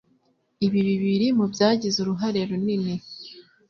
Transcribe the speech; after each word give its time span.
Ibi 0.65 0.81
biri 1.01 1.27
mu 1.37 1.45
byagize 1.53 1.97
uruhare 2.03 2.39
runini 2.49 2.95